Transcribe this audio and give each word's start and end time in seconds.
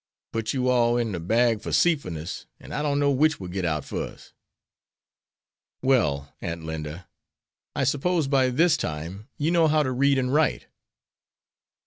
Put 0.33 0.51
you 0.51 0.67
all 0.67 0.97
in 0.97 1.11
de 1.11 1.19
bag 1.19 1.61
for 1.61 1.71
'ceitfulness, 1.71 2.47
an' 2.59 2.71
I 2.71 2.81
don't 2.81 2.97
know 2.97 3.11
which 3.11 3.39
would 3.39 3.51
git 3.51 3.65
out 3.65 3.85
fust." 3.85 4.33
"Well, 5.83 6.33
Aunt 6.41 6.63
Linda, 6.63 7.07
I 7.75 7.83
suppose 7.83 8.27
by 8.27 8.49
this 8.49 8.77
time 8.77 9.29
you 9.37 9.51
know 9.51 9.67
how 9.67 9.83
to 9.83 9.91
read 9.91 10.17
and 10.17 10.33
write?" 10.33 10.65